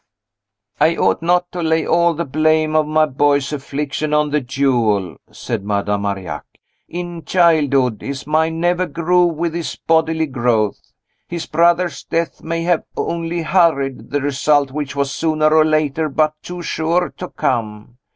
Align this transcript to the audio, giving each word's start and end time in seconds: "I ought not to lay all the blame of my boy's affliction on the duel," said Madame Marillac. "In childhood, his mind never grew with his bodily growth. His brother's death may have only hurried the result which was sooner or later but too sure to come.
"I 0.79 0.95
ought 0.95 1.21
not 1.21 1.51
to 1.51 1.61
lay 1.61 1.85
all 1.85 2.15
the 2.15 2.25
blame 2.25 2.75
of 2.75 2.87
my 2.87 3.05
boy's 3.05 3.53
affliction 3.53 4.15
on 4.15 4.31
the 4.31 4.41
duel," 4.41 5.17
said 5.31 5.63
Madame 5.63 6.01
Marillac. 6.01 6.43
"In 6.87 7.23
childhood, 7.23 8.01
his 8.01 8.25
mind 8.25 8.59
never 8.59 8.87
grew 8.87 9.27
with 9.27 9.53
his 9.53 9.75
bodily 9.75 10.25
growth. 10.25 10.81
His 11.27 11.45
brother's 11.45 12.03
death 12.03 12.41
may 12.41 12.63
have 12.63 12.83
only 12.97 13.43
hurried 13.43 14.09
the 14.09 14.21
result 14.21 14.71
which 14.71 14.95
was 14.95 15.11
sooner 15.13 15.53
or 15.53 15.63
later 15.63 16.09
but 16.09 16.33
too 16.41 16.63
sure 16.63 17.13
to 17.19 17.27
come. 17.27 17.99